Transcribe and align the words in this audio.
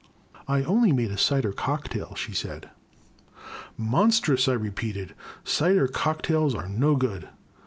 I 0.47 0.63
only 0.63 0.91
made 0.91 1.11
a 1.11 1.15
cider 1.19 1.53
cocktail, 1.53 2.15
she 2.15 2.33
said. 2.33 2.71
Monstrous! 3.77 4.47
I 4.47 4.53
repeated, 4.53 5.13
cider 5.43 5.87
cocktails 5.87 6.55
are 6.55 6.67
no 6.67 6.95
good. 6.95 7.29